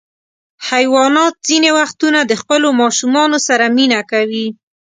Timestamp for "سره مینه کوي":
3.47-4.47